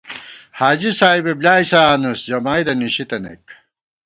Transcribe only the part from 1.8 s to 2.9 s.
آنُس جمائیدہ